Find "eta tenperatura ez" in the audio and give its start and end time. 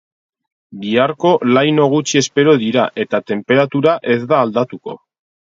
3.05-4.19